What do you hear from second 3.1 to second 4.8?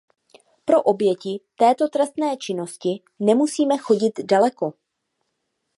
nemusíme chodit daleko.